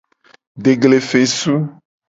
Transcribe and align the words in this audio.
Deglefesu. 0.63 1.55